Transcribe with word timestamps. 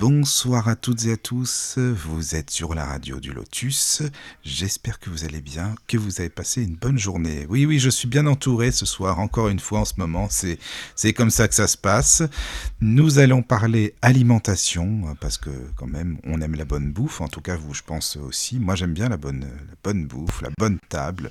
Bonsoir 0.00 0.66
à 0.66 0.76
toutes 0.76 1.04
et 1.04 1.12
à 1.12 1.16
tous, 1.18 1.76
vous 1.76 2.34
êtes 2.34 2.48
sur 2.48 2.72
la 2.74 2.86
radio 2.86 3.20
du 3.20 3.34
Lotus, 3.34 4.00
j'espère 4.42 4.98
que 4.98 5.10
vous 5.10 5.26
allez 5.26 5.42
bien, 5.42 5.74
que 5.88 5.98
vous 5.98 6.22
avez 6.22 6.30
passé 6.30 6.62
une 6.62 6.74
bonne 6.74 6.98
journée. 6.98 7.44
Oui 7.50 7.66
oui, 7.66 7.78
je 7.78 7.90
suis 7.90 8.08
bien 8.08 8.26
entouré 8.26 8.72
ce 8.72 8.86
soir, 8.86 9.18
encore 9.18 9.48
une 9.48 9.58
fois 9.58 9.80
en 9.80 9.84
ce 9.84 9.92
moment, 9.98 10.28
c'est, 10.30 11.12
comme 11.12 11.28
ça 11.28 11.48
que 11.48 11.54
ça 11.54 11.66
se 11.66 11.76
passe. 11.76 12.22
Nous 12.80 13.18
allons 13.18 13.42
parler 13.42 13.94
alimentation, 14.00 15.14
parce 15.20 15.36
que 15.36 15.50
quand 15.76 15.86
même 15.86 16.16
on 16.24 16.40
aime 16.40 16.54
la 16.54 16.64
bonne 16.64 16.92
bouffe, 16.92 17.20
en 17.20 17.28
tout 17.28 17.42
cas 17.42 17.56
vous 17.56 17.74
je 17.74 17.82
pense 17.82 18.16
aussi, 18.16 18.58
moi 18.58 18.76
j'aime 18.76 18.94
bien 18.94 19.10
la 19.10 19.18
bonne, 19.18 19.40
la 19.40 19.74
bonne 19.84 20.06
bouffe, 20.06 20.40
la 20.40 20.50
bonne 20.58 20.78
table. 20.88 21.30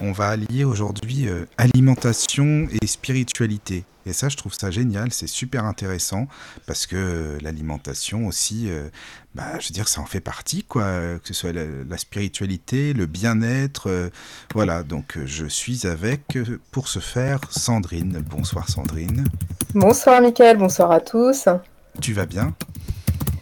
On 0.00 0.12
va 0.12 0.28
allier 0.28 0.64
aujourd'hui 0.64 1.28
euh, 1.28 1.46
alimentation 1.58 2.68
et 2.82 2.86
spiritualité. 2.86 3.84
Et 4.06 4.12
ça, 4.12 4.28
je 4.28 4.36
trouve 4.36 4.54
ça 4.54 4.70
génial, 4.70 5.12
c'est 5.12 5.26
super 5.26 5.64
intéressant 5.64 6.28
parce 6.66 6.86
que 6.86 7.38
l'alimentation 7.42 8.28
aussi, 8.28 8.66
euh, 8.68 8.88
bah, 9.34 9.58
je 9.58 9.68
veux 9.68 9.72
dire, 9.72 9.88
ça 9.88 10.00
en 10.00 10.06
fait 10.06 10.20
partie, 10.20 10.62
quoi, 10.62 11.18
que 11.18 11.26
ce 11.26 11.34
soit 11.34 11.52
la, 11.52 11.98
spiritualité, 11.98 12.92
le 12.92 13.06
bien-être. 13.06 13.90
Euh, 13.90 14.10
voilà, 14.54 14.84
donc 14.84 15.16
euh, 15.16 15.24
je 15.26 15.46
suis 15.46 15.88
avec, 15.88 16.38
pour 16.70 16.86
ce 16.86 17.00
faire, 17.00 17.40
Sandrine. 17.50 18.22
Bonsoir 18.30 18.68
Sandrine. 18.70 19.24
Bonsoir 19.74 20.20
Mickaël, 20.20 20.56
bonsoir 20.56 20.92
à 20.92 21.00
tous. 21.00 21.48
Tu 22.00 22.12
vas 22.12 22.26
bien? 22.26 22.54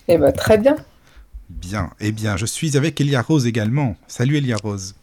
Eh 0.08 0.16
bien, 0.16 0.32
très 0.32 0.56
bien. 0.56 0.76
Bien, 1.50 1.90
eh 2.00 2.10
bien, 2.10 2.38
je 2.38 2.46
suis 2.46 2.78
avec 2.78 2.98
Elia 3.02 3.20
Rose 3.20 3.46
également. 3.46 3.96
Salut 4.08 4.38
Elia 4.38 4.56
Rose. 4.56 4.94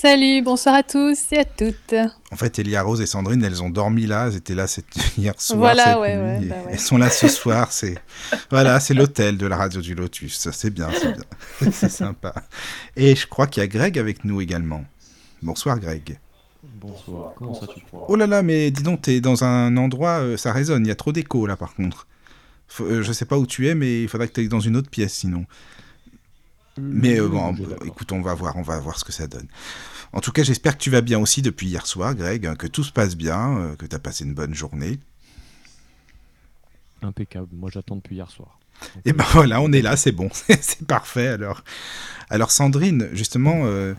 Salut, 0.00 0.42
bonsoir 0.42 0.76
à 0.76 0.84
tous 0.84 1.32
et 1.32 1.38
à 1.38 1.44
toutes. 1.44 1.92
En 2.30 2.36
fait, 2.36 2.56
Elia 2.60 2.84
Rose 2.84 3.00
et 3.00 3.06
Sandrine, 3.06 3.42
elles 3.42 3.64
ont 3.64 3.68
dormi 3.68 4.06
là, 4.06 4.28
elles 4.28 4.36
étaient 4.36 4.54
là 4.54 4.68
cette... 4.68 4.94
hier 5.18 5.34
soir. 5.40 5.58
Voilà, 5.58 5.98
ouais, 5.98 6.16
ouais, 6.16 6.46
bah 6.46 6.54
Elles 6.70 6.78
sont 6.78 6.98
là 6.98 7.10
ce 7.10 7.26
soir. 7.26 7.72
C'est 7.72 7.96
voilà, 8.48 8.78
c'est 8.78 8.94
l'hôtel 8.94 9.36
de 9.36 9.46
la 9.48 9.56
radio 9.56 9.80
du 9.80 9.96
Lotus. 9.96 10.50
C'est 10.52 10.70
bien, 10.70 10.88
c'est 10.92 11.14
bien, 11.14 11.72
c'est 11.72 11.88
sympa. 11.88 12.32
Et 12.94 13.16
je 13.16 13.26
crois 13.26 13.48
qu'il 13.48 13.60
y 13.60 13.64
a 13.64 13.66
Greg 13.66 13.98
avec 13.98 14.24
nous 14.24 14.40
également. 14.40 14.84
Bonsoir, 15.42 15.80
Greg. 15.80 16.20
Bonsoir. 16.62 17.32
Comment 17.36 17.54
ça 17.54 17.66
tu 17.66 17.80
crois 17.80 18.06
Oh 18.06 18.14
là 18.14 18.28
là, 18.28 18.44
mais 18.44 18.70
dis 18.70 18.84
donc, 18.84 19.02
t'es 19.02 19.20
dans 19.20 19.42
un 19.42 19.76
endroit, 19.76 20.20
euh, 20.20 20.36
ça 20.36 20.52
résonne. 20.52 20.86
Il 20.86 20.88
y 20.88 20.92
a 20.92 20.96
trop 20.96 21.10
d'écho 21.10 21.44
là, 21.44 21.56
par 21.56 21.74
contre. 21.74 22.06
Faut, 22.68 22.84
euh, 22.84 23.02
je 23.02 23.12
sais 23.12 23.24
pas 23.24 23.36
où 23.36 23.48
tu 23.48 23.66
es, 23.66 23.74
mais 23.74 24.04
il 24.04 24.08
faudrait 24.08 24.28
que 24.28 24.34
tu 24.34 24.42
ailles 24.42 24.48
dans 24.48 24.60
une 24.60 24.76
autre 24.76 24.90
pièce, 24.90 25.14
sinon. 25.14 25.44
Mais 26.78 27.20
euh, 27.20 27.28
bon, 27.28 27.54
écoute, 27.84 28.12
on 28.12 28.20
va 28.20 28.34
voir, 28.34 28.56
on 28.56 28.62
va 28.62 28.78
voir 28.78 28.98
ce 28.98 29.04
que 29.04 29.12
ça 29.12 29.26
donne. 29.26 29.48
En 30.12 30.20
tout 30.20 30.32
cas, 30.32 30.42
j'espère 30.42 30.76
que 30.76 30.82
tu 30.82 30.90
vas 30.90 31.00
bien 31.00 31.18
aussi 31.18 31.42
depuis 31.42 31.66
hier 31.66 31.86
soir, 31.86 32.14
Greg, 32.14 32.46
hein, 32.46 32.56
que 32.56 32.66
tout 32.66 32.84
se 32.84 32.92
passe 32.92 33.16
bien, 33.16 33.58
euh, 33.58 33.76
que 33.76 33.86
tu 33.86 33.94
as 33.94 33.98
passé 33.98 34.24
une 34.24 34.34
bonne 34.34 34.54
journée. 34.54 34.98
Impeccable. 37.02 37.48
Moi, 37.52 37.70
j'attends 37.72 37.96
depuis 37.96 38.16
hier 38.16 38.30
soir. 38.30 38.58
Et 39.04 39.12
ben 39.12 39.24
voilà, 39.32 39.60
on 39.60 39.72
est 39.72 39.82
là, 39.82 39.96
c'est 39.96 40.12
bon, 40.12 40.28
c'est 40.32 40.86
parfait. 40.86 41.28
Alors, 41.28 41.62
alors 42.30 42.50
Sandrine, 42.50 43.08
justement, 43.12 43.62
euh, 43.64 43.94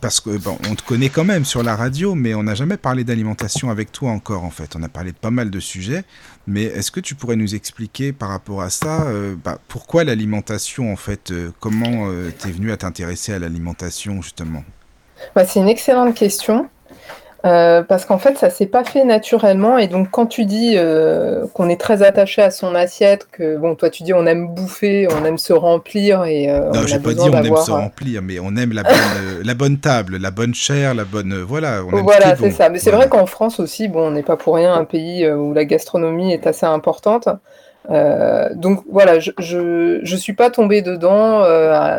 parce 0.00 0.20
que 0.20 0.30
on 0.70 0.74
te 0.74 0.82
connaît 0.82 1.08
quand 1.08 1.24
même 1.24 1.44
sur 1.44 1.62
la 1.62 1.76
radio, 1.76 2.14
mais 2.14 2.34
on 2.34 2.42
n'a 2.42 2.54
jamais 2.54 2.76
parlé 2.76 3.04
d'alimentation 3.04 3.70
avec 3.70 3.92
toi 3.92 4.10
encore, 4.10 4.44
en 4.44 4.50
fait. 4.50 4.76
On 4.76 4.82
a 4.82 4.88
parlé 4.88 5.12
de 5.12 5.16
pas 5.16 5.30
mal 5.30 5.50
de 5.50 5.60
sujets, 5.60 6.04
mais 6.46 6.64
est-ce 6.64 6.90
que 6.90 7.00
tu 7.00 7.14
pourrais 7.14 7.36
nous 7.36 7.54
expliquer 7.54 8.12
par 8.12 8.28
rapport 8.28 8.62
à 8.62 8.70
ça, 8.70 9.04
euh, 9.08 9.34
bah, 9.42 9.58
pourquoi 9.68 10.04
l'alimentation, 10.04 10.92
en 10.92 10.96
fait 10.96 11.30
euh, 11.30 11.50
Comment 11.60 12.08
euh, 12.08 12.30
tu 12.38 12.48
es 12.48 12.52
venu 12.52 12.72
à 12.72 12.76
t'intéresser 12.76 13.32
à 13.32 13.38
l'alimentation, 13.38 14.22
justement? 14.22 14.64
Bah, 15.34 15.44
C'est 15.44 15.60
une 15.60 15.68
excellente 15.68 16.14
question. 16.14 16.68
Euh, 17.46 17.82
parce 17.82 18.04
qu'en 18.04 18.18
fait, 18.18 18.36
ça 18.36 18.50
s'est 18.50 18.66
pas 18.66 18.84
fait 18.84 19.04
naturellement. 19.04 19.78
Et 19.78 19.86
donc, 19.88 20.10
quand 20.10 20.26
tu 20.26 20.44
dis 20.44 20.74
euh, 20.76 21.46
qu'on 21.54 21.70
est 21.70 21.80
très 21.80 22.02
attaché 22.02 22.42
à 22.42 22.50
son 22.50 22.74
assiette, 22.74 23.28
que 23.32 23.56
bon, 23.56 23.74
toi 23.76 23.88
tu 23.88 24.02
dis 24.02 24.12
on 24.12 24.26
aime 24.26 24.48
bouffer, 24.48 25.08
on 25.10 25.24
aime 25.24 25.38
se 25.38 25.54
remplir 25.54 26.24
et 26.24 26.50
euh, 26.50 26.70
Non, 26.74 26.80
on 26.82 26.86
j'ai 26.86 26.98
pas 26.98 27.14
dit 27.14 27.30
on 27.30 27.42
aime 27.42 27.56
se 27.56 27.70
remplir, 27.70 28.20
mais 28.20 28.38
on 28.40 28.54
aime 28.56 28.74
la 28.74 28.82
bonne, 28.82 28.94
euh, 28.94 29.42
la 29.42 29.54
bonne 29.54 29.78
table, 29.78 30.18
la 30.18 30.30
bonne 30.30 30.54
chair, 30.54 30.94
la 30.94 31.04
bonne. 31.04 31.32
voilà, 31.40 31.82
on 31.82 31.96
aime 31.96 32.04
Voilà, 32.04 32.36
c'est 32.36 32.50
bon. 32.50 32.50
ça. 32.50 32.68
Mais 32.68 32.78
c'est 32.78 32.90
Voilà. 32.90 33.06
vrai 33.06 33.18
qu'en 33.18 33.26
France 33.26 33.58
aussi, 33.58 33.88
bon, 33.88 34.08
on 34.08 34.10
n'est 34.10 34.22
pas 34.22 34.36
pour 34.36 34.56
rien 34.56 34.74
un 34.74 34.84
pays 34.84 35.26
où 35.30 35.54
la 35.54 35.64
gastronomie 35.64 36.34
est 36.34 36.46
assez 36.46 36.66
importante. 36.66 37.28
Donc 37.88 38.84
voilà, 38.90 39.18
je, 39.18 39.30
je, 39.38 40.00
je 40.02 40.16
suis 40.16 40.34
pas 40.34 40.50
tombée 40.50 40.82
dedans 40.82 41.40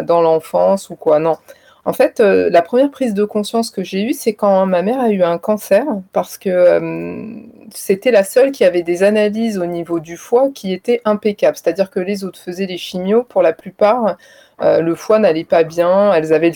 dans 0.04 0.22
l'enfance 0.22 0.92
ou 0.92 0.96
quoi, 0.96 1.18
non. 1.20 1.38
En 1.86 1.94
fait, 1.94 2.20
euh, 2.20 2.50
la 2.52 2.62
première 2.62 2.92
prise 2.92 3.14
de 3.14 3.24
conscience 3.24 3.72
que 3.72 3.84
j'ai 3.84 4.04
eue, 4.04 4.14
c'est 4.14 4.34
quand 4.34 4.66
ma 4.66 4.82
mère 4.84 5.00
a 5.00 5.10
eu 5.10 5.24
un 5.24 5.38
cancer, 5.38 5.84
parce 6.14 6.38
que 6.38 6.50
euh, 6.50 7.42
c'était 7.74 8.12
la 8.12 8.24
seule 8.24 8.52
qui 8.52 8.64
avait 8.64 8.84
des 8.84 9.04
analyses 9.04 9.58
au 9.58 9.66
niveau 9.66 10.00
du 10.00 10.18
foie 10.18 10.50
qui 10.54 10.74
étaient 10.74 11.02
impeccables. 11.06 11.58
C'est-à-dire 11.58 11.90
que 11.90 12.00
les 12.00 12.24
autres 12.24 12.40
faisaient 12.40 12.68
les 12.68 12.78
chimios, 12.78 13.24
pour 13.24 13.42
la 13.42 13.54
plupart, 13.54 14.18
euh, 14.62 14.82
le 14.82 14.94
foie 14.96 15.18
n'allait 15.20 15.44
pas 15.44 15.64
bien, 15.64 16.14
elles 16.14 16.34
avaient 16.34 16.50
le 16.50 16.50